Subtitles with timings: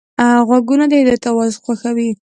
[0.47, 2.09] غوږونه د هدایت اواز خوښوي